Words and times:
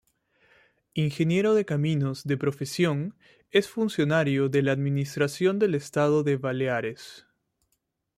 Ingeniero 0.95 1.53
de 1.53 1.63
caminos 1.63 2.23
de 2.23 2.35
profesión, 2.35 3.13
es 3.51 3.69
funcionario 3.69 4.49
de 4.49 4.63
la 4.63 4.71
administración 4.71 5.59
del 5.59 5.75
Estado 5.75 6.27
en 6.27 6.41
Baleares. 6.41 7.27